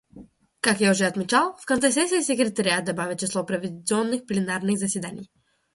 [0.61, 5.29] Как я уже отмечал, в конце сессии секретариат добавит число проведенных пленарных заседаний.